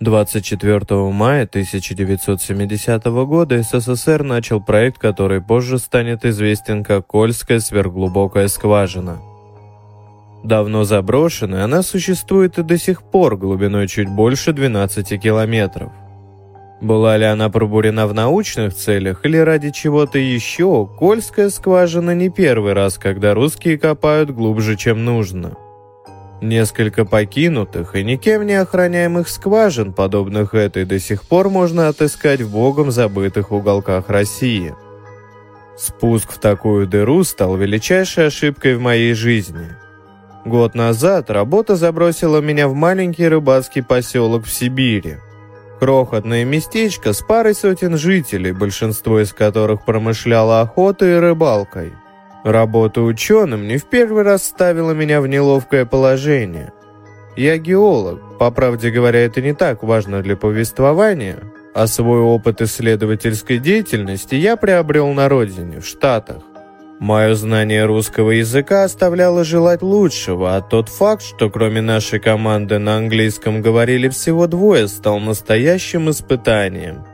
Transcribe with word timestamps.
24 0.00 1.10
мая 1.10 1.42
1970 1.42 3.04
года 3.04 3.60
СССР 3.60 4.22
начал 4.22 4.60
проект, 4.60 4.98
который 4.98 5.40
позже 5.40 5.78
станет 5.80 6.24
известен 6.24 6.84
как 6.84 7.08
Кольская 7.08 7.58
сверхглубокая 7.58 8.46
скважина. 8.46 9.20
Давно 10.44 10.84
заброшенная, 10.84 11.64
она 11.64 11.82
существует 11.82 12.58
и 12.58 12.62
до 12.62 12.78
сих 12.78 13.02
пор 13.02 13.36
глубиной 13.36 13.88
чуть 13.88 14.08
больше 14.08 14.52
12 14.52 15.20
километров. 15.20 15.90
Была 16.80 17.16
ли 17.16 17.24
она 17.24 17.48
пробурена 17.48 18.06
в 18.06 18.14
научных 18.14 18.76
целях 18.76 19.26
или 19.26 19.36
ради 19.36 19.70
чего-то 19.70 20.20
еще, 20.20 20.88
Кольская 20.96 21.50
скважина 21.50 22.14
не 22.14 22.28
первый 22.28 22.72
раз, 22.72 22.98
когда 22.98 23.34
русские 23.34 23.76
копают 23.76 24.30
глубже, 24.30 24.76
чем 24.76 25.04
нужно. 25.04 25.56
Несколько 26.40 27.04
покинутых 27.04 27.96
и 27.96 28.04
никем 28.04 28.46
не 28.46 28.54
охраняемых 28.54 29.28
скважин, 29.28 29.92
подобных 29.92 30.54
этой, 30.54 30.84
до 30.84 30.98
сих 31.00 31.24
пор 31.24 31.48
можно 31.48 31.88
отыскать 31.88 32.40
в 32.40 32.52
богом 32.52 32.90
забытых 32.90 33.50
уголках 33.50 34.08
России. 34.08 34.74
Спуск 35.76 36.32
в 36.32 36.38
такую 36.38 36.86
дыру 36.86 37.24
стал 37.24 37.56
величайшей 37.56 38.28
ошибкой 38.28 38.76
в 38.76 38.80
моей 38.80 39.14
жизни. 39.14 39.68
Год 40.44 40.74
назад 40.74 41.30
работа 41.30 41.76
забросила 41.76 42.40
меня 42.40 42.68
в 42.68 42.74
маленький 42.74 43.26
рыбацкий 43.26 43.82
поселок 43.82 44.44
в 44.44 44.50
Сибири– 44.50 45.16
Крохотное 45.78 46.44
местечко 46.44 47.12
с 47.12 47.20
парой 47.22 47.54
сотен 47.54 47.96
жителей, 47.96 48.52
большинство 48.52 49.20
из 49.20 49.32
которых 49.32 49.84
промышляло 49.84 50.60
охотой 50.60 51.12
и 51.12 51.18
рыбалкой. 51.18 51.92
Работа 52.44 53.02
ученым 53.02 53.66
не 53.66 53.78
в 53.78 53.84
первый 53.86 54.22
раз 54.22 54.44
ставила 54.44 54.92
меня 54.92 55.20
в 55.20 55.26
неловкое 55.26 55.84
положение. 55.84 56.72
Я 57.36 57.58
геолог, 57.58 58.38
по 58.38 58.50
правде 58.50 58.90
говоря, 58.90 59.20
это 59.20 59.40
не 59.40 59.54
так 59.54 59.82
важно 59.82 60.22
для 60.22 60.36
повествования, 60.36 61.38
а 61.74 61.86
свой 61.86 62.20
опыт 62.20 62.60
исследовательской 62.60 63.58
деятельности 63.58 64.34
я 64.34 64.56
приобрел 64.56 65.12
на 65.12 65.28
родине, 65.28 65.80
в 65.80 65.86
Штатах. 65.86 66.42
Мое 66.98 67.34
знание 67.36 67.84
русского 67.84 68.32
языка 68.32 68.82
оставляло 68.82 69.44
желать 69.44 69.82
лучшего, 69.82 70.56
а 70.56 70.60
тот 70.60 70.88
факт, 70.88 71.22
что 71.22 71.48
кроме 71.48 71.80
нашей 71.80 72.18
команды 72.18 72.78
на 72.78 72.96
английском 72.96 73.62
говорили 73.62 74.08
всего 74.08 74.48
двое, 74.48 74.88
стал 74.88 75.20
настоящим 75.20 76.10
испытанием. 76.10 77.04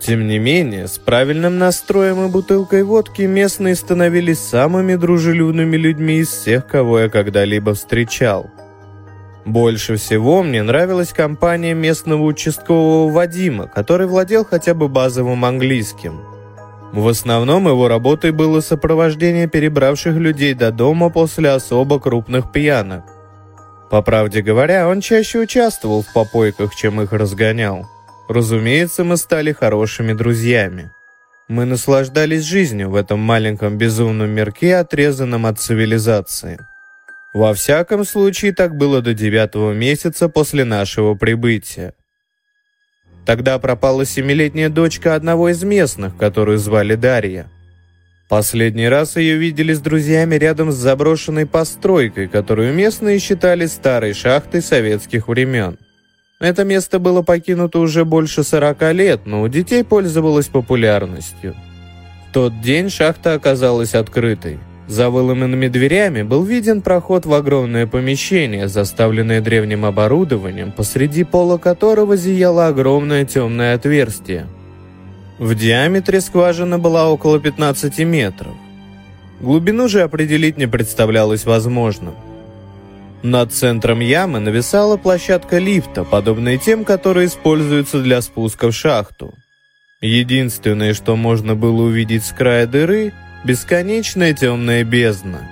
Тем 0.00 0.26
не 0.26 0.38
менее, 0.38 0.88
с 0.88 0.98
правильным 0.98 1.58
настроем 1.58 2.26
и 2.26 2.30
бутылкой 2.30 2.84
водки 2.84 3.22
местные 3.22 3.74
становились 3.74 4.38
самыми 4.38 4.94
дружелюбными 4.94 5.76
людьми 5.76 6.18
из 6.18 6.28
всех, 6.28 6.66
кого 6.66 7.00
я 7.00 7.08
когда-либо 7.08 7.74
встречал. 7.74 8.50
Больше 9.44 9.96
всего 9.96 10.42
мне 10.42 10.62
нравилась 10.62 11.12
компания 11.12 11.74
местного 11.74 12.22
участкового 12.22 13.12
Вадима, 13.12 13.66
который 13.66 14.06
владел 14.06 14.44
хотя 14.44 14.74
бы 14.74 14.88
базовым 14.88 15.44
английским– 15.44 16.20
в 16.92 17.06
основном 17.06 17.68
его 17.68 17.86
работой 17.86 18.32
было 18.32 18.60
сопровождение 18.60 19.46
перебравших 19.46 20.16
людей 20.16 20.54
до 20.54 20.72
дома 20.72 21.08
после 21.08 21.50
особо 21.50 22.00
крупных 22.00 22.50
пьянок. 22.50 23.04
По 23.90 24.02
правде 24.02 24.42
говоря, 24.42 24.88
он 24.88 25.00
чаще 25.00 25.38
участвовал 25.38 26.02
в 26.02 26.12
попойках, 26.12 26.74
чем 26.74 27.00
их 27.00 27.12
разгонял. 27.12 27.86
Разумеется, 28.30 29.02
мы 29.02 29.16
стали 29.16 29.50
хорошими 29.50 30.12
друзьями. 30.12 30.92
Мы 31.48 31.64
наслаждались 31.64 32.44
жизнью 32.44 32.90
в 32.90 32.94
этом 32.94 33.18
маленьком 33.18 33.76
безумном 33.76 34.30
мирке, 34.30 34.76
отрезанном 34.76 35.46
от 35.46 35.58
цивилизации. 35.58 36.60
Во 37.34 37.52
всяком 37.54 38.04
случае, 38.04 38.52
так 38.52 38.76
было 38.76 39.02
до 39.02 39.14
девятого 39.14 39.72
месяца 39.72 40.28
после 40.28 40.64
нашего 40.64 41.16
прибытия. 41.16 41.94
Тогда 43.26 43.58
пропала 43.58 44.04
семилетняя 44.04 44.68
дочка 44.68 45.16
одного 45.16 45.48
из 45.48 45.64
местных, 45.64 46.16
которую 46.16 46.58
звали 46.58 46.94
Дарья. 46.94 47.50
Последний 48.28 48.86
раз 48.88 49.16
ее 49.16 49.38
видели 49.38 49.72
с 49.72 49.80
друзьями 49.80 50.36
рядом 50.36 50.70
с 50.70 50.76
заброшенной 50.76 51.46
постройкой, 51.46 52.28
которую 52.28 52.72
местные 52.74 53.18
считали 53.18 53.66
старой 53.66 54.14
шахтой 54.14 54.62
советских 54.62 55.26
времен. 55.26 55.78
Это 56.40 56.64
место 56.64 56.98
было 56.98 57.20
покинуто 57.20 57.80
уже 57.80 58.06
больше 58.06 58.42
40 58.42 58.92
лет, 58.94 59.20
но 59.26 59.42
у 59.42 59.48
детей 59.48 59.84
пользовалось 59.84 60.48
популярностью. 60.48 61.54
В 62.28 62.32
тот 62.32 62.62
день 62.62 62.88
шахта 62.88 63.34
оказалась 63.34 63.94
открытой. 63.94 64.58
За 64.88 65.10
выломанными 65.10 65.68
дверями 65.68 66.22
был 66.22 66.42
виден 66.42 66.80
проход 66.80 67.26
в 67.26 67.34
огромное 67.34 67.86
помещение, 67.86 68.68
заставленное 68.68 69.42
древним 69.42 69.84
оборудованием, 69.84 70.72
посреди 70.72 71.24
пола 71.24 71.58
которого 71.58 72.16
зияло 72.16 72.68
огромное 72.68 73.26
темное 73.26 73.74
отверстие. 73.74 74.46
В 75.38 75.54
диаметре 75.54 76.22
скважина 76.22 76.78
была 76.78 77.10
около 77.10 77.38
15 77.38 77.98
метров. 78.00 78.54
Глубину 79.40 79.88
же 79.88 80.00
определить 80.00 80.56
не 80.56 80.66
представлялось 80.66 81.44
возможным. 81.44 82.14
Над 83.22 83.52
центром 83.52 84.00
ямы 84.00 84.40
нависала 84.40 84.96
площадка 84.96 85.58
лифта, 85.58 86.04
подобная 86.04 86.56
тем, 86.56 86.84
которые 86.84 87.26
используются 87.26 88.02
для 88.02 88.22
спуска 88.22 88.70
в 88.70 88.74
шахту. 88.74 89.34
Единственное, 90.00 90.94
что 90.94 91.16
можно 91.16 91.54
было 91.54 91.82
увидеть 91.82 92.24
с 92.24 92.32
края 92.32 92.66
дыры– 92.66 93.12
Бесконечная 93.42 94.34
темная 94.34 94.84
бездна. 94.84 95.48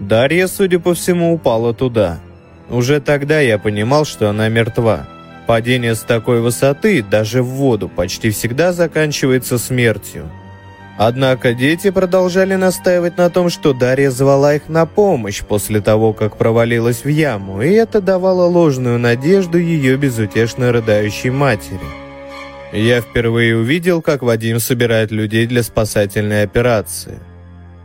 Дарья, 0.00 0.48
судя 0.48 0.80
по 0.80 0.94
всему, 0.94 1.32
упала 1.32 1.72
туда. 1.72 2.18
Уже 2.68 3.00
тогда 3.00 3.38
я 3.38 3.56
понимал, 3.58 4.04
что 4.04 4.28
она 4.28 4.48
мертва. 4.48 5.06
Падение 5.46 5.94
с 5.94 6.00
такой 6.00 6.40
высоты, 6.40 7.04
даже 7.04 7.44
в 7.44 7.46
воду, 7.46 7.88
почти 7.88 8.30
всегда 8.30 8.72
заканчивается 8.72 9.58
смертью. 9.58 10.28
Однако 10.98 11.52
дети 11.52 11.90
продолжали 11.90 12.54
настаивать 12.54 13.18
на 13.18 13.28
том, 13.28 13.50
что 13.50 13.74
Дарья 13.74 14.10
звала 14.10 14.54
их 14.54 14.68
на 14.68 14.86
помощь 14.86 15.42
после 15.42 15.82
того, 15.82 16.14
как 16.14 16.38
провалилась 16.38 17.04
в 17.04 17.08
яму, 17.08 17.60
и 17.60 17.70
это 17.70 18.00
давало 18.00 18.46
ложную 18.46 18.98
надежду 18.98 19.58
ее 19.58 19.98
безутешно 19.98 20.72
рыдающей 20.72 21.30
матери. 21.30 21.80
Я 22.72 23.02
впервые 23.02 23.56
увидел, 23.56 24.00
как 24.00 24.22
Вадим 24.22 24.58
собирает 24.58 25.10
людей 25.10 25.46
для 25.46 25.62
спасательной 25.62 26.42
операции. 26.42 27.18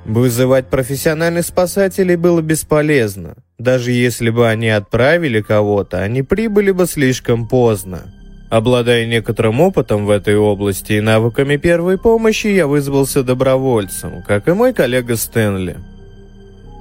Вызывать 0.06 0.68
профессиональных 0.68 1.46
спасателей 1.46 2.16
было 2.16 2.42
бесполезно. 2.42 3.36
Даже 3.60 3.92
если 3.92 4.30
бы 4.30 4.50
они 4.50 4.70
отправили 4.70 5.42
кого-то, 5.42 6.00
они 6.00 6.24
прибыли 6.24 6.72
бы 6.72 6.88
слишком 6.88 7.48
поздно. 7.48 8.12
Обладая 8.52 9.06
некоторым 9.06 9.62
опытом 9.62 10.06
в 10.06 10.10
этой 10.10 10.36
области 10.36 10.92
и 10.92 11.00
навыками 11.00 11.56
первой 11.56 11.98
помощи, 11.98 12.48
я 12.48 12.68
вызвался 12.68 13.24
добровольцем, 13.24 14.22
как 14.28 14.50
и 14.50 14.52
мой 14.52 14.74
коллега 14.74 15.16
Стэнли. 15.16 15.78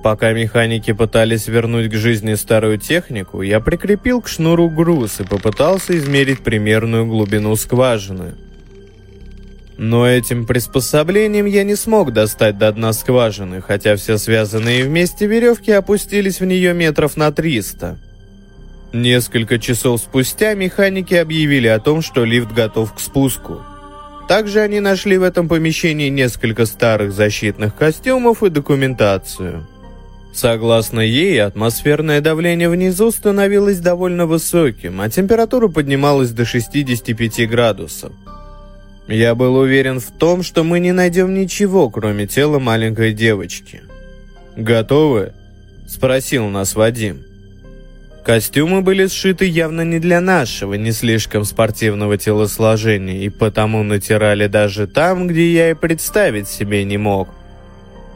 Пока 0.03 0.33
механики 0.33 0.93
пытались 0.93 1.47
вернуть 1.47 1.89
к 1.89 1.95
жизни 1.95 2.35
старую 2.35 2.79
технику, 2.79 3.43
я 3.43 3.61
прикрепил 3.61 4.21
к 4.21 4.27
шнуру 4.27 4.69
груз 4.69 5.21
и 5.21 5.25
попытался 5.25 5.97
измерить 5.97 6.41
примерную 6.41 7.07
глубину 7.07 7.55
скважины. 7.55 8.35
Но 9.79 10.09
этим 10.09 10.47
приспособлением 10.47 11.47
я 11.47 11.63
не 11.63 11.77
смог 11.77 12.13
достать 12.13 12.59
до 12.59 12.73
дна 12.73 12.93
скважины, 12.93 13.61
хотя 13.61 13.95
все 13.95 14.19
связанные 14.19 14.83
вместе 14.83 15.29
веревки 15.29 15.71
опустились 15.71 16.41
в 16.41 16.45
нее 16.47 16.75
метров 16.75 17.17
на 17.17 17.31
300. 17.31 17.97
Несколько 18.93 19.59
часов 19.59 20.01
спустя 20.01 20.55
механики 20.55 21.15
объявили 21.15 21.69
о 21.69 21.79
том, 21.79 22.03
что 22.03 22.25
лифт 22.25 22.53
готов 22.53 22.93
к 22.95 23.01
спуску. 23.01 23.61
Также 24.29 24.61
они 24.61 24.81
нашли 24.81 25.17
в 25.19 25.23
этом 25.23 25.49
помещении 25.49 26.09
несколько 26.09 26.67
старых 26.67 27.13
защитных 27.13 27.77
костюмов 27.77 28.43
и 28.43 28.51
документацию. 28.51 29.67
Согласно 30.33 31.01
ей, 31.01 31.43
атмосферное 31.43 32.21
давление 32.21 32.69
внизу 32.69 33.11
становилось 33.11 33.81
довольно 33.81 34.27
высоким, 34.27 35.01
а 35.01 35.11
температура 35.11 35.69
поднималась 35.69 36.31
до 36.31 36.45
65 36.45 37.49
градусов. 37.49 38.13
Я 39.09 39.35
был 39.35 39.57
уверен 39.57 39.99
в 39.99 40.13
том, 40.13 40.45
что 40.45 40.63
мы 40.63 40.79
не 40.79 40.93
найдем 40.93 41.35
ничего, 41.35 41.91
кроме 41.91 42.29
тела 42.29 42.61
маленькой 42.61 43.13
девочки. 43.13 43.83
«Готовы?»– 44.57 45.33
спросил 45.89 46.47
нас 46.47 46.77
Вадим. 46.77 47.30
Костюмы 48.25 48.83
были 48.83 49.07
сшиты 49.07 49.47
явно 49.47 49.83
не 49.83 49.99
для 49.99 50.21
нашего, 50.21 50.75
не 50.75 50.93
слишком 50.93 51.45
спортивного 51.45 52.17
телосложения, 52.17 53.23
и 53.23 53.29
потому 53.29 53.83
натирали 53.83 54.47
даже 54.47 54.87
там, 54.87 55.27
где 55.27 55.53
я 55.53 55.71
и 55.71 55.75
представить 55.75 56.49
себе 56.49 56.85
не 56.85 56.99
мог– 56.99 57.29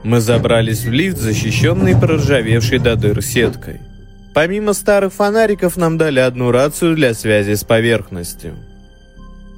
мы 0.04 0.20
забрались 0.20 0.84
в 0.84 0.92
лифт, 0.92 1.16
защищенный 1.16 1.98
проржавевшей 1.98 2.78
до 2.78 2.94
дыр 2.94 3.22
сеткой. 3.22 3.80
Помимо 4.34 4.74
старых 4.74 5.14
фонариков 5.14 5.78
нам 5.78 5.96
дали 5.96 6.20
одну 6.20 6.50
рацию 6.50 6.94
для 6.94 7.14
связи 7.14 7.54
с 7.54 7.64
поверхностью. 7.64 8.54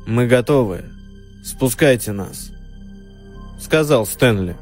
«Мы 0.06 0.28
готовы. 0.28 0.84
Спускайте 1.44 2.12
нас»,— 2.12 2.52
сказал 3.60 4.06
Стэнли. 4.06 4.54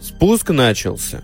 Спуск 0.00 0.48
начался. 0.48 1.20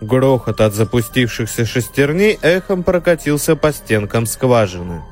Грохот 0.00 0.60
от 0.60 0.74
запустившихся 0.74 1.64
шестерней 1.64 2.38
эхом 2.42 2.82
прокатился 2.82 3.56
по 3.56 3.72
стенкам 3.72 4.26
скважины. 4.26 5.02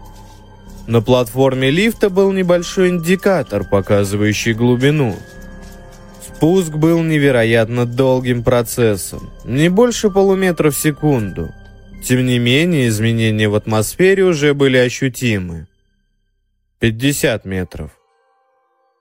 На 0.87 1.01
платформе 1.01 1.71
лифта 1.71 2.11
был 2.11 2.33
небольшой 2.33 2.91
индикатор, 2.91 3.65
показывающий 3.65 4.53
глубину. 4.53 5.17
Спуск 6.23 6.73
был 6.75 7.03
невероятно 7.03 7.87
долгим 7.87 8.45
процессом, 8.45 9.31
не 9.45 9.71
больше 9.71 10.11
полуметра 10.11 10.71
в 10.71 10.77
секунду. 10.77 11.51
Тем 12.03 12.27
не 12.27 12.39
менее, 12.39 12.89
изменения 12.89 13.49
в 13.49 13.55
атмосфере 13.55 14.25
уже 14.25 14.53
были 14.53 14.77
ощутимы. 14.77 15.67
50 16.81 17.47
метров. 17.47 17.93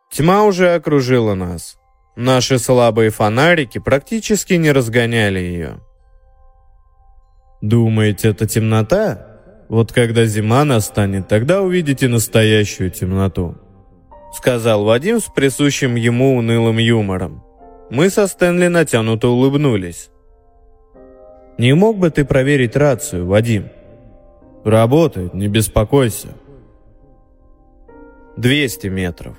Тьма 0.10 0.46
уже 0.46 0.74
окружила 0.74 1.34
нас. 1.34 1.78
Наши 2.15 2.60
слабые 2.60 3.10
фонарики 3.10 3.80
практически 3.80 4.54
не 4.54 4.71
разгоняли 4.71 5.39
ее. 5.39 5.80
Думаете, 7.62 8.30
это 8.30 8.45
темнота? 8.45 9.27
Вот 9.69 9.92
когда 9.92 10.25
зима 10.25 10.63
настанет, 10.65 11.27
тогда 11.27 11.62
увидите 11.62 12.07
настоящую 12.07 12.92
темноту. 12.92 13.56
Сказал 14.33 14.83
Вадим 14.83 15.19
с 15.19 15.25
присущим 15.25 15.95
ему 15.95 16.36
унылым 16.36 16.77
юмором. 16.77 17.44
Мы 17.89 18.10
со 18.10 18.27
Стэнли 18.27 18.68
натянуто 18.68 19.30
улыбнулись. 19.30 20.10
«Не 21.57 21.74
мог 21.74 21.98
бы 21.98 22.10
ты 22.10 22.25
проверить 22.25 22.75
рацию, 22.75 23.25
Вадим?» 23.27 23.69
«Работает, 24.63 25.33
не 25.33 25.48
беспокойся». 25.48 26.30
200 28.38 28.88
метров. 28.88 29.38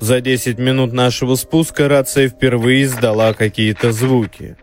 За 0.00 0.20
10 0.20 0.58
минут 0.58 0.92
нашего 0.92 1.36
спуска 1.36 1.88
рация 1.88 2.28
впервые 2.28 2.84
издала 2.84 3.32
какие-то 3.32 3.92
звуки. 3.92 4.56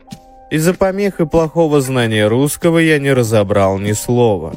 Из-за 0.51 0.73
помех 0.73 1.19
и 1.19 1.25
плохого 1.25 1.81
знания 1.81 2.27
русского 2.27 2.77
я 2.77 2.99
не 2.99 3.11
разобрал 3.11 3.79
ни 3.79 3.93
слова. 3.93 4.55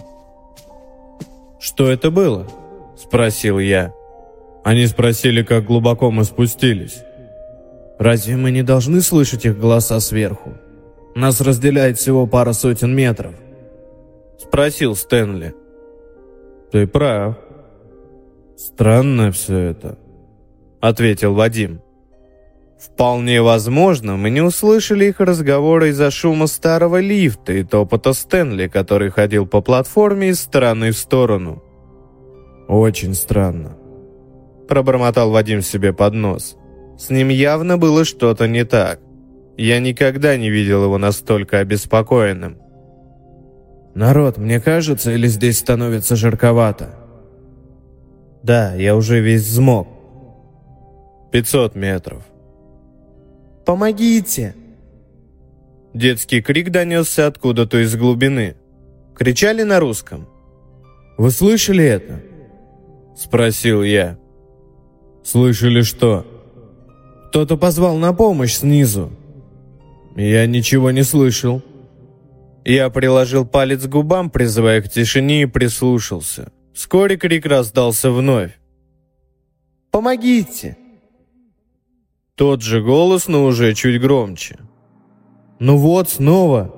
«Что 1.59 1.91
это 1.91 2.11
было?»– 2.11 2.47
спросил 2.97 3.59
я. 3.59 3.95
Они 4.63 4.87
спросили, 4.87 5.43
как 5.43 5.65
глубоко 5.65 6.11
мы 6.11 6.25
спустились. 6.25 7.03
«Разве 7.99 8.37
мы 8.37 8.51
не 8.51 8.63
должны 8.63 9.01
слышать 9.01 9.47
их 9.47 9.59
голоса 9.59 9.99
сверху? 10.01 10.53
Нас 11.15 11.41
разделяет 11.41 11.97
всего 11.97 12.27
пара 12.27 12.53
сотен 12.53 12.95
метров»,– 12.95 13.35
спросил 14.39 14.95
Стэнли. 14.95 15.55
«Ты 16.71 16.87
прав. 16.87 17.37
Странно 18.57 19.33
все 19.33 19.59
это»,— 19.59 19.97
ответил 20.89 21.35
Вадим. 21.35 21.81
Вполне 22.79 23.41
возможно, 23.41 24.17
мы 24.17 24.31
не 24.31 24.43
услышали 24.43 25.07
их 25.07 25.21
разговора 25.21 25.89
из-за 25.89 26.11
шума 26.11 26.47
старого 26.47 27.01
лифта 27.01 27.55
и 27.55 27.63
топота 27.63 28.13
Стэнли, 28.13 28.69
который 28.69 29.11
ходил 29.11 29.47
по 29.47 29.63
платформе 29.63 30.29
из 30.29 30.41
стороны 30.41 30.91
в 30.91 30.99
сторону. 30.99 31.63
«Очень 32.69 33.15
странно»,— 33.15 33.77
пробормотал 34.69 35.31
Вадим 35.31 35.63
себе 35.63 35.93
под 35.95 36.15
нос. 36.15 36.57
С 36.99 37.09
ним 37.11 37.29
явно 37.29 37.79
было 37.79 38.05
что-то 38.05 38.47
не 38.47 38.65
так. 38.65 39.01
Я 39.57 39.81
никогда 39.81 40.37
не 40.37 40.51
видел 40.51 40.85
его 40.85 40.99
настолько 40.99 41.61
обеспокоенным. 41.61 42.59
«Народ, 43.95 44.37
мне 44.37 44.61
кажется, 44.61 45.13
или 45.13 45.29
здесь 45.29 45.59
становится 45.59 46.17
жарковато?» 46.17 46.95
«Да, 48.43 48.75
я 48.75 48.95
уже 48.95 49.21
весь 49.21 49.43
взмок», 49.43 49.96
500 51.37 51.75
метров. 51.75 52.23
«Помогите!» 53.67 54.55
Детский 55.93 56.41
крик 56.41 56.71
донесся 56.71 57.27
откуда-то 57.27 57.85
из 57.85 57.95
глубины. 57.95 58.57
Кричали 59.15 59.63
на 59.63 59.79
русском. 59.79 60.27
«Вы 61.19 61.31
слышали 61.31 61.85
это?» 61.85 62.23
Спросил 63.19 63.83
я. 63.83 64.19
«Слышали 65.25 65.83
что?» 65.83 66.25
«Кто-то 67.29 67.59
позвал 67.59 67.99
на 67.99 68.15
помощь 68.15 68.55
снизу». 68.55 69.13
«Я 70.17 70.47
ничего 70.47 70.91
не 70.91 71.03
слышал». 71.03 71.61
Я 72.65 72.89
приложил 72.89 73.45
палец 73.45 73.83
к 73.83 73.91
губам, 73.91 74.31
призывая 74.31 74.81
к 74.81 74.89
тишине, 74.89 75.43
и 75.43 75.47
прислушался. 75.47 76.51
Вскоре 76.73 77.19
крик 77.19 77.45
раздался 77.45 78.11
вновь. 78.11 78.59
«Помогите!» 79.91 80.79
Тот 82.37 82.61
же 82.61 82.83
голос, 82.83 83.29
но 83.29 83.45
уже 83.47 83.73
чуть 83.73 83.99
громче. 83.99 84.59
«Ну 85.59 85.79
вот, 85.79 86.11
снова!» 86.11 86.77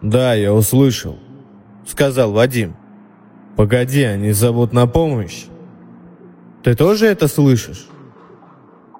«Да, 0.00 0.32
я 0.32 0.54
услышал»,— 0.54 1.18
сказал 1.86 2.32
Вадим. 2.32 2.74
«Погоди, 3.56 4.02
они 4.02 4.32
зовут 4.32 4.72
на 4.72 4.86
помощь». 4.86 5.44
«Ты 6.62 6.74
тоже 6.74 7.06
это 7.06 7.28
слышишь?» 7.28 7.86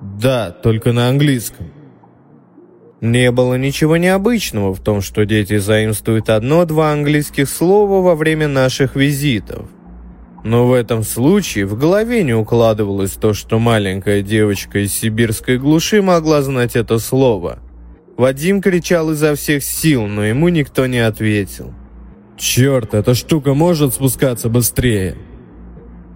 «Да, 0.01 0.51
только 0.51 0.93
на 0.93 1.09
английском». 1.09 1.71
Не 3.01 3.31
было 3.31 3.55
ничего 3.55 3.97
необычного 3.97 4.75
в 4.75 4.81
том, 4.81 5.01
что 5.01 5.25
дети 5.25 5.57
заимствуют 5.57 6.29
одно-два 6.29 6.93
английских 6.93 7.49
слова 7.49 8.03
во 8.03 8.15
время 8.15 8.49
наших 8.49 8.97
визитов— 8.97 9.71
но 10.45 10.67
в 10.67 10.73
этом 10.73 11.03
случае 11.03 11.67
в 11.67 11.79
голове 11.79 12.23
не 12.23 12.35
укладывалось 12.35 13.13
то, 13.13 13.35
что 13.35 13.59
маленькая 13.59 14.23
девочка 14.23 14.79
из 14.81 14.93
сибирской 14.93 15.59
глуши 15.59 16.03
могла 16.03 16.43
знать 16.43 16.77
это 16.77 16.99
слово. 16.99 17.59
Вадим 18.17 18.61
кричал 18.61 19.11
изо 19.13 19.35
всех 19.35 19.63
сил, 19.63 20.07
но 20.07 20.25
ему 20.25 20.49
никто 20.49 20.87
не 20.87 20.99
ответил. 20.99 21.75
«Черт, 22.37 22.95
эта 22.95 23.15
штука 23.15 23.55
может 23.55 23.95
спускаться 23.95 24.49
быстрее!» 24.49 25.17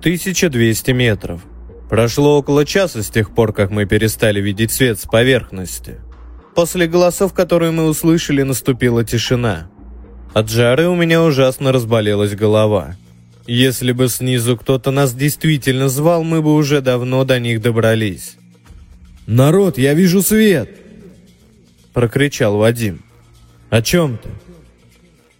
1200 0.00 0.90
метров. 0.92 1.40
Прошло 1.88 2.38
около 2.38 2.64
часа 2.64 3.02
с 3.02 3.08
тех 3.08 3.34
пор, 3.34 3.52
как 3.52 3.70
мы 3.70 3.84
перестали 3.84 4.40
видеть 4.40 4.72
свет 4.72 4.98
с 4.98 5.04
поверхности. 5.04 6.00
После 6.54 6.86
голосов, 6.86 7.32
которые 7.34 7.72
мы 7.72 7.86
услышали, 7.86 8.42
наступила 8.42 9.04
тишина. 9.04 9.68
От 10.32 10.50
жары 10.50 10.88
у 10.88 10.94
меня 10.94 11.22
ужасно 11.22 11.72
разболелась 11.72 12.34
голова. 12.34 12.96
Если 13.46 13.92
бы 13.92 14.08
снизу 14.08 14.56
кто-то 14.56 14.90
нас 14.90 15.14
действительно 15.14 15.88
звал, 15.88 16.24
мы 16.24 16.40
бы 16.40 16.54
уже 16.54 16.80
давно 16.80 17.24
до 17.24 17.38
них 17.38 17.60
добрались. 17.60 18.36
«Народ, 19.26 19.76
я 19.76 19.94
вижу 19.94 20.22
свет!» 20.22 20.70
Прокричал 21.92 22.56
Вадим. 22.56 23.02
«О 23.70 23.82
чем 23.82 24.18
ты?» 24.18 24.30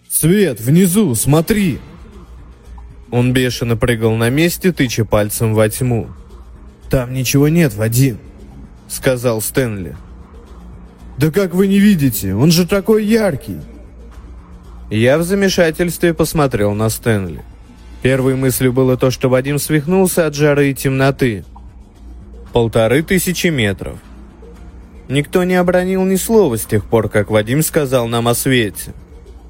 «Свет, 0.09 0.61
внизу, 0.61 1.15
смотри!» 1.15 1.79
Он 3.11 3.33
бешено 3.33 3.77
прыгал 3.77 4.15
на 4.17 4.29
месте, 4.29 4.73
тыча 4.73 5.05
пальцем 5.05 5.55
во 5.55 5.69
тьму. 5.69 6.08
«Там 6.91 7.15
ничего 7.15 7.49
нет, 7.49 7.75
Вадим»,— 7.75 8.19
сказал 8.89 9.41
Стэнли. 9.41 9.96
«Да 11.17 11.31
как 11.31 11.55
вы 11.55 11.69
не 11.69 11.79
видите? 11.79 12.34
Он 12.34 12.51
же 12.51 12.67
такой 12.67 13.05
яркий!» 13.05 13.58
Я 14.91 15.17
в 15.17 15.23
замешательстве 15.23 16.13
посмотрел 16.13 16.75
на 16.75 16.91
Стэнли. 16.91 17.43
Первой 18.05 18.34
мыслью 18.34 18.70
было 18.75 18.99
то, 18.99 19.11
что 19.11 19.31
Вадим 19.31 19.58
свихнулся 19.58 20.27
от 20.27 20.34
жары 20.34 20.70
и 20.70 20.75
темноты. 20.75 21.43
Полторы 22.53 23.03
тысячи 23.03 23.46
метров. 23.46 23.96
Никто 25.08 25.43
не 25.44 25.55
обронил 25.55 26.05
ни 26.05 26.17
слова 26.17 26.58
с 26.58 26.67
тех 26.67 26.84
пор, 26.84 27.08
как 27.08 27.31
Вадим 27.31 27.63
сказал 27.63 28.06
нам 28.06 28.29
о 28.29 28.34
свете. 28.34 28.93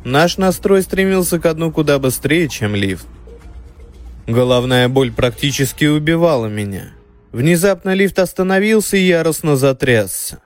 Наш 0.04 0.36
настрой 0.36 0.82
стремился 0.82 1.40
к 1.40 1.52
дну 1.52 1.72
куда 1.72 1.98
быстрее, 1.98 2.48
чем 2.48 2.76
лифт. 2.76 3.08
Головная 4.28 4.88
боль 4.88 5.10
практически 5.10 5.86
убивала 5.86 6.46
меня. 6.46 6.92
Внезапно 7.32 7.92
лифт 7.92 8.20
остановился 8.20 8.96
и 8.96 9.04
яростно 9.04 9.56
затрясся. 9.56 10.38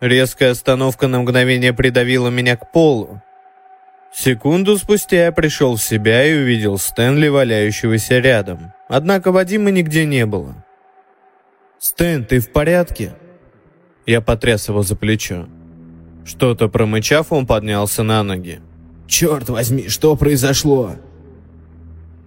Резкая 0.00 0.50
остановка 0.50 1.06
на 1.06 1.20
мгновение 1.20 1.72
придавила 1.72 2.28
меня 2.28 2.56
к 2.56 2.72
полу. 2.72 3.22
Секунду 4.14 4.76
спустя 4.76 5.24
я 5.26 5.32
пришел 5.32 5.76
в 5.76 5.82
себя 5.82 6.24
и 6.24 6.36
увидел 6.36 6.76
Стэнли, 6.76 7.28
валяющегося 7.28 8.18
рядом. 8.18 8.72
Однако 8.88 9.32
Вадима 9.32 9.70
нигде 9.70 10.04
не 10.04 10.26
было. 10.26 10.64
«Стэн, 11.78 12.24
ты 12.24 12.38
в 12.38 12.52
порядке?» 12.52 13.14
Я 14.04 14.20
потряс 14.20 14.68
его 14.68 14.82
за 14.82 14.96
плечо. 14.96 15.48
Что-то 16.24 16.68
промычав, 16.68 17.32
он 17.32 17.46
поднялся 17.46 18.02
на 18.02 18.22
ноги. 18.22 18.60
«Черт 19.08 19.48
возьми, 19.48 19.88
что 19.88 20.14
произошло?» 20.14 20.92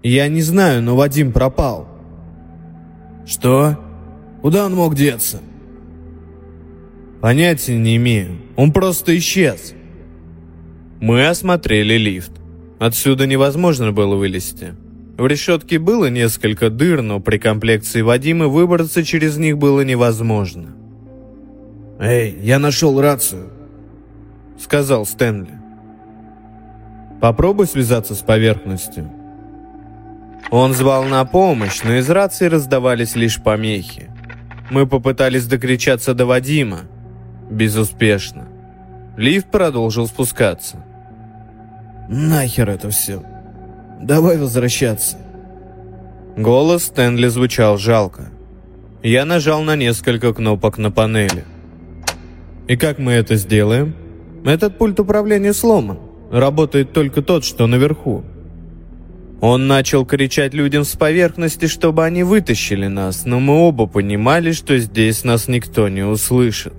«Я 0.02 0.28
не 0.28 0.42
знаю, 0.42 0.82
но 0.82 0.96
Вадим 0.96 1.32
пропал». 1.32 1.88
«Что? 3.26 3.80
Куда 4.42 4.66
он 4.66 4.76
мог 4.76 4.96
деться?» 4.96 5.40
«Понятия 7.22 7.78
не 7.78 7.96
имею. 7.98 8.40
Он 8.56 8.74
просто 8.74 9.16
исчез». 9.18 9.74
Мы 11.00 11.28
осмотрели 11.28 11.96
лифт. 11.96 12.32
Отсюда 12.80 13.28
невозможно 13.28 13.92
было 13.92 14.16
вылезти. 14.16 14.76
В 15.18 15.28
решетке 15.28 15.80
было 15.80 16.10
несколько 16.10 16.70
дыр, 16.70 17.02
но 17.02 17.20
при 17.20 17.38
комплекции 17.38 18.02
Вадима 18.02 18.48
выбраться 18.48 19.04
через 19.04 19.38
них 19.38 19.58
было 19.58 19.82
невозможно. 19.82 20.76
«Эй, 22.00 22.38
я 22.42 22.60
нашел 22.60 23.00
рацию»,— 23.00 23.50
сказал 24.60 25.06
Стэнли. 25.06 25.66
Попробуй 27.22 27.68
связаться 27.68 28.14
с 28.14 28.20
поверхностью. 28.20 29.10
Он 30.52 30.74
звал 30.74 31.06
на 31.06 31.24
помощь, 31.26 31.82
но 31.84 31.96
из 31.96 32.10
рации 32.10 32.48
раздавались 32.48 33.16
лишь 33.16 33.42
помехи. 33.42 34.10
Мы 34.70 34.86
попытались 34.86 35.48
докричаться 35.48 36.14
до 36.14 36.26
Вадима. 36.26 36.82
Безуспешно. 37.50 38.48
Лифт 39.18 39.50
продолжил 39.50 40.08
спускаться. 40.08 40.84
Нахер 42.10 42.70
это 42.70 42.90
все. 42.90 43.24
Давай 44.02 44.38
возвращаться. 44.38 45.18
Голос 46.38 46.86
Стэнли 46.86 47.28
звучал 47.28 47.78
жалко. 47.78 48.30
Я 49.02 49.26
нажал 49.26 49.62
на 49.62 49.76
несколько 49.76 50.34
кнопок 50.34 50.78
на 50.78 50.92
панели. 50.92 51.46
И 52.68 52.76
как 52.76 53.00
мы 53.00 53.14
это 53.14 53.36
сделаем? 53.36 53.96
Этот 54.46 54.78
пульт 54.78 55.00
управления 55.00 55.54
сломан. 55.54 56.00
Работает 56.32 56.92
только 56.92 57.22
тот, 57.22 57.46
что 57.46 57.68
наверху. 57.68 58.24
Он 59.42 59.68
начал 59.68 60.06
кричать 60.06 60.54
людям 60.54 60.84
с 60.84 60.96
поверхности, 60.96 61.68
чтобы 61.68 62.04
они 62.04 62.24
вытащили 62.24 62.88
нас, 62.88 63.26
но 63.26 63.40
мы 63.40 63.54
оба 63.54 63.86
понимали, 63.86 64.52
что 64.52 64.78
здесь 64.78 65.24
нас 65.24 65.48
никто 65.48 65.88
не 65.88 66.04
услышит. 66.04 66.74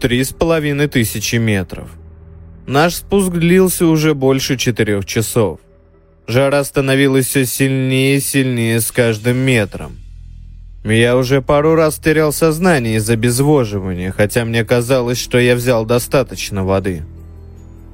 Три 0.00 0.24
с 0.24 0.32
половиной 0.32 0.88
тысячи 0.88 1.36
метров. 1.36 1.90
Наш 2.66 2.94
спуск 2.94 3.32
длился 3.32 3.86
уже 3.86 4.14
больше 4.14 4.56
четырех 4.56 5.04
часов. 5.04 5.60
Жара 6.26 6.64
становилась 6.64 7.26
все 7.26 7.44
сильнее 7.44 8.16
и 8.16 8.20
сильнее 8.20 8.80
с 8.80 8.90
каждым 8.92 9.36
метром. 9.36 9.98
Я 10.84 11.18
уже 11.18 11.42
пару 11.42 11.74
раз 11.74 11.98
терял 11.98 12.32
сознание 12.32 12.96
из-за 12.96 13.12
обезвоживания, 13.12 14.10
хотя 14.10 14.46
мне 14.46 14.64
казалось, 14.64 15.18
что 15.18 15.38
я 15.38 15.54
взял 15.54 15.84
достаточно 15.84 16.64
воды. 16.64 17.02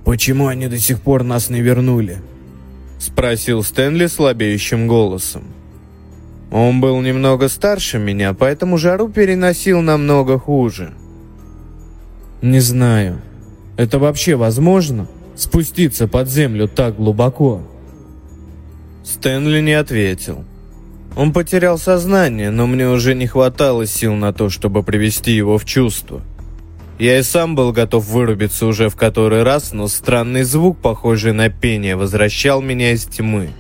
«Почему 0.04 0.46
они 0.46 0.68
до 0.68 0.78
сих 0.78 1.00
пор 1.00 1.24
нас 1.24 1.50
не 1.50 1.60
вернули?»— 1.60 2.18
спросил 3.00 3.64
Стэнли 3.64 4.06
слабеющим 4.06 4.86
голосом. 4.86 5.42
Он 6.52 6.80
был 6.80 7.00
немного 7.00 7.48
старше 7.48 7.98
меня, 7.98 8.32
поэтому 8.32 8.78
жару 8.78 9.08
переносил 9.08 9.82
намного 9.82 10.38
хуже. 10.38 10.92
«Не 12.42 12.60
знаю. 12.60 13.20
Это 13.76 13.98
вообще 13.98 14.36
возможно? 14.36 15.06
Спуститься 15.36 16.06
под 16.08 16.28
землю 16.28 16.68
так 16.68 16.96
глубоко?» 16.96 17.62
Стэнли 19.04 19.60
не 19.60 19.72
ответил. 19.72 20.44
Он 21.16 21.32
потерял 21.32 21.78
сознание, 21.78 22.50
но 22.50 22.66
мне 22.66 22.88
уже 22.88 23.14
не 23.14 23.26
хватало 23.26 23.86
сил 23.86 24.14
на 24.14 24.32
то, 24.32 24.50
чтобы 24.50 24.82
привести 24.82 25.32
его 25.32 25.56
в 25.56 25.64
чувство. 25.64 26.20
Я 26.98 27.18
и 27.18 27.22
сам 27.22 27.54
был 27.54 27.72
готов 27.72 28.06
вырубиться 28.06 28.66
уже 28.66 28.88
в 28.88 28.96
который 28.96 29.42
раз, 29.42 29.72
но 29.72 29.88
странный 29.88 30.42
звук, 30.42 30.78
похожий 30.78 31.32
на 31.32 31.48
пение, 31.48 31.96
возвращал 31.96 32.60
меня 32.60 32.92
из 32.92 33.04
тьмы. 33.04 33.50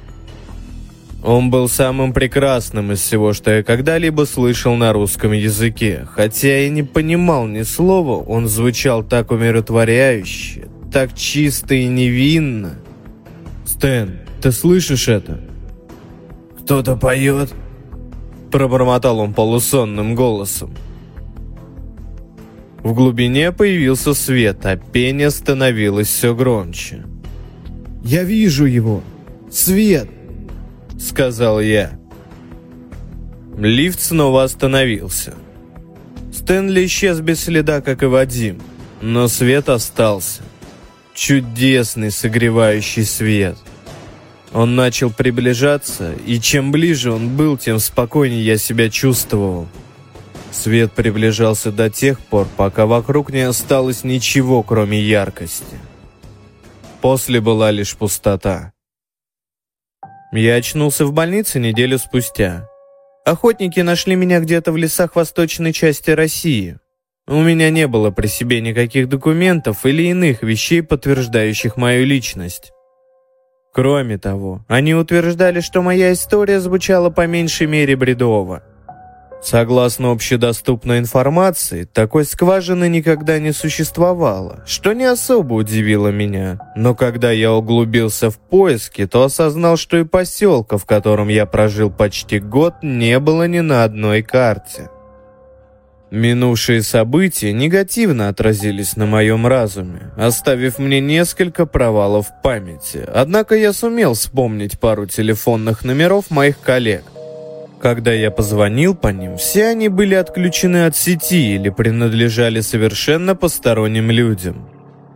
Он 1.26 1.50
был 1.50 1.68
самым 1.68 2.12
прекрасным 2.12 2.92
из 2.92 3.00
всего, 3.00 3.32
что 3.32 3.50
я 3.50 3.64
когда-либо 3.64 4.26
слышал 4.26 4.76
на 4.76 4.92
русском 4.92 5.32
языке. 5.32 6.06
Хотя 6.08 6.60
я 6.60 6.70
не 6.70 6.84
понимал 6.84 7.48
ни 7.48 7.62
слова, 7.62 8.22
он 8.22 8.46
звучал 8.46 9.02
так 9.02 9.32
умиротворяюще, 9.32 10.68
так 10.92 11.16
чисто 11.16 11.74
и 11.74 11.86
невинно. 11.86 12.76
«Стэн, 13.64 14.20
ты 14.40 14.52
слышишь 14.52 15.08
это?» 15.08 15.40
«Кто-то 16.60 16.94
поет?» 16.94 17.52
Пробормотал 18.52 19.18
он 19.18 19.34
полусонным 19.34 20.14
голосом. 20.14 20.72
В 22.84 22.94
глубине 22.94 23.50
появился 23.50 24.14
свет, 24.14 24.64
а 24.64 24.76
пение 24.76 25.32
становилось 25.32 26.06
все 26.06 26.36
громче. 26.36 27.04
«Я 28.04 28.22
вижу 28.22 28.64
его! 28.64 29.02
Свет!»— 29.50 30.08
сказал 30.98 31.60
я. 31.60 31.98
Лифт 33.56 34.00
снова 34.00 34.44
остановился. 34.44 35.34
Стэнли 36.32 36.84
исчез 36.86 37.20
без 37.20 37.40
следа, 37.40 37.80
как 37.80 38.02
и 38.02 38.06
Вадим, 38.06 38.60
но 39.00 39.28
свет 39.28 39.68
остался. 39.68 40.42
Чудесный 41.14 42.10
согревающий 42.10 43.04
свет. 43.04 43.56
Он 44.52 44.76
начал 44.76 45.10
приближаться, 45.10 46.14
и 46.26 46.38
чем 46.40 46.72
ближе 46.72 47.10
он 47.10 47.36
был, 47.36 47.56
тем 47.56 47.78
спокойнее 47.78 48.44
я 48.44 48.58
себя 48.58 48.90
чувствовал. 48.90 49.66
Свет 50.52 50.92
приближался 50.92 51.72
до 51.72 51.90
тех 51.90 52.20
пор, 52.20 52.46
пока 52.56 52.86
вокруг 52.86 53.32
не 53.32 53.40
осталось 53.40 54.04
ничего, 54.04 54.62
кроме 54.62 55.00
яркости. 55.02 55.78
После 57.00 57.40
была 57.40 57.70
лишь 57.70 57.96
пустота. 57.96 58.72
Я 60.32 60.56
очнулся 60.56 61.06
в 61.06 61.12
больнице 61.12 61.60
неделю 61.60 61.98
спустя. 61.98 62.68
Охотники 63.24 63.80
нашли 63.80 64.16
меня 64.16 64.40
где-то 64.40 64.72
в 64.72 64.76
лесах 64.76 65.16
восточной 65.16 65.72
части 65.72 66.10
России. 66.10 66.78
У 67.28 67.40
меня 67.40 67.70
не 67.70 67.88
было 67.88 68.10
при 68.10 68.28
себе 68.28 68.60
никаких 68.60 69.08
документов 69.08 69.84
или 69.84 70.04
иных 70.04 70.42
вещей, 70.42 70.82
подтверждающих 70.82 71.76
мою 71.76 72.06
личность. 72.06 72.72
Кроме 73.72 74.16
того, 74.16 74.64
они 74.68 74.94
утверждали, 74.94 75.60
что 75.60 75.82
моя 75.82 76.12
история 76.12 76.60
звучала 76.60 77.10
по 77.10 77.26
меньшей 77.26 77.66
мере 77.66 77.96
бредово. 77.96 78.62
Согласно 79.42 80.10
общедоступной 80.10 80.98
информации, 80.98 81.84
такой 81.84 82.24
скважины 82.24 82.88
никогда 82.88 83.38
не 83.38 83.52
существовало, 83.52 84.64
что 84.66 84.92
не 84.92 85.04
особо 85.04 85.54
удивило 85.54 86.08
меня. 86.08 86.58
Но 86.74 86.94
когда 86.94 87.30
я 87.30 87.52
углубился 87.52 88.30
в 88.30 88.38
поиски, 88.38 89.06
то 89.06 89.22
осознал, 89.22 89.76
что 89.76 89.98
и 89.98 90.04
поселка, 90.04 90.78
в 90.78 90.84
котором 90.84 91.28
я 91.28 91.46
прожил 91.46 91.90
почти 91.90 92.40
год, 92.40 92.74
не 92.82 93.18
было 93.18 93.46
ни 93.46 93.60
на 93.60 93.84
одной 93.84 94.22
карте. 94.22 94.90
Минувшие 96.10 96.82
события 96.82 97.52
негативно 97.52 98.28
отразились 98.28 98.96
на 98.96 99.06
моем 99.06 99.46
разуме, 99.46 100.12
оставив 100.16 100.78
мне 100.78 101.00
несколько 101.00 101.66
провалов 101.66 102.28
в 102.28 102.42
памяти. 102.42 103.04
Однако 103.12 103.56
я 103.56 103.72
сумел 103.72 104.14
вспомнить 104.14 104.78
пару 104.78 105.06
телефонных 105.06 105.84
номеров 105.84 106.30
моих 106.30 106.60
коллег. 106.60 107.02
Когда 107.80 108.12
я 108.12 108.30
позвонил 108.30 108.94
по 108.94 109.08
ним, 109.08 109.36
все 109.36 109.66
они 109.66 109.88
были 109.88 110.14
отключены 110.14 110.86
от 110.86 110.96
сети 110.96 111.54
или 111.54 111.68
принадлежали 111.68 112.60
совершенно 112.60 113.34
посторонним 113.34 114.10
людям. 114.10 114.68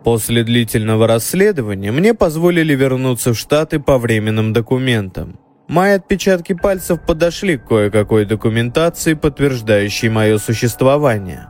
После 0.05 0.45
длительного 0.45 1.07
расследования 1.07 1.90
мне 1.90 2.14
позволили 2.14 2.75
вернуться 2.75 3.33
в 3.33 3.38
Штаты 3.38 3.81
по 3.81 3.99
временным 3.99 4.52
документам. 4.52 5.38
Мои 5.69 5.93
отпечатки 5.93 6.52
пальцев 6.52 7.00
подошли 7.07 7.57
к 7.57 7.67
кое-какой 7.67 8.25
документации, 8.25 9.14
подтверждающей 9.14 10.09
мое 10.09 10.38
существование. 10.38 11.47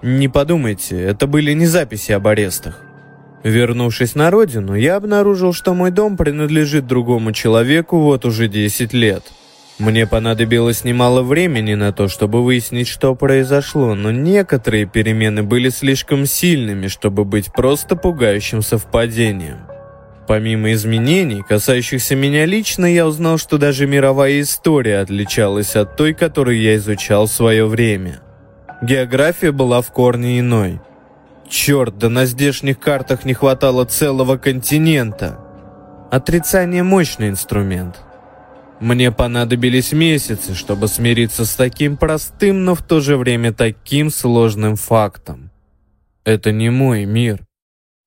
Не 0.00 0.28
подумайте, 0.28 1.00
это 1.00 1.26
были 1.26 1.52
не 1.52 1.66
записи 1.66 2.12
об 2.12 2.26
арестах. 2.26 2.80
Вернувшись 3.44 4.14
на 4.14 4.30
родину, 4.30 4.74
я 4.74 4.96
обнаружил, 4.96 5.52
что 5.52 5.74
мой 5.74 5.90
дом 5.90 6.16
принадлежит 6.16 6.86
другому 6.86 7.32
человеку 7.32 7.98
вот 7.98 8.24
уже 8.24 8.48
10 8.48 8.92
лет– 8.92 9.22
мне 9.78 10.06
понадобилось 10.06 10.84
немало 10.84 11.22
времени 11.22 11.74
на 11.74 11.92
то, 11.92 12.08
чтобы 12.08 12.44
выяснить, 12.44 12.88
что 12.88 13.14
произошло, 13.14 13.94
но 13.94 14.10
некоторые 14.10 14.86
перемены 14.86 15.42
были 15.42 15.70
слишком 15.70 16.26
сильными, 16.26 16.88
чтобы 16.88 17.24
быть 17.24 17.52
просто 17.52 17.96
пугающим 17.96 18.62
совпадением. 18.62 19.66
Помимо 20.28 20.72
изменений, 20.72 21.42
касающихся 21.46 22.14
меня 22.14 22.46
лично, 22.46 22.86
я 22.86 23.06
узнал, 23.06 23.38
что 23.38 23.58
даже 23.58 23.86
мировая 23.86 24.40
история 24.40 24.98
отличалась 24.98 25.74
от 25.74 25.96
той, 25.96 26.14
которую 26.14 26.60
я 26.60 26.76
изучал 26.76 27.26
в 27.26 27.32
свое 27.32 27.66
время. 27.66 28.20
География 28.82 29.52
была 29.52 29.80
в 29.80 29.90
корне 29.90 30.38
иной. 30.38 30.80
Черт, 31.48 31.98
да 31.98 32.08
на 32.08 32.24
здешних 32.24 32.78
картах 32.78 33.24
не 33.24 33.34
хватало 33.34 33.84
целого 33.84 34.36
континента. 34.36 35.38
Отрицание– 36.10 36.82
мощный 36.84 37.30
инструмент– 37.30 38.00
мне 38.82 39.12
понадобились 39.12 39.92
месяцы, 39.92 40.54
чтобы 40.54 40.88
смириться 40.88 41.44
с 41.44 41.54
таким 41.54 41.96
простым, 41.96 42.64
но 42.64 42.74
в 42.74 42.82
то 42.82 43.00
же 43.00 43.16
время 43.16 43.52
таким 43.52 44.10
сложным 44.10 44.74
фактом. 44.74 45.52
Это 46.24 46.50
не 46.50 46.68
мой 46.68 47.04
мир. 47.04 47.46